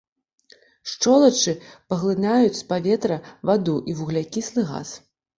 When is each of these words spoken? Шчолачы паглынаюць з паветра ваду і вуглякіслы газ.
Шчолачы 0.91 1.51
паглынаюць 1.93 2.55
з 2.59 2.63
паветра 2.71 3.17
ваду 3.49 3.75
і 3.93 3.95
вуглякіслы 3.99 4.61
газ. 4.71 4.95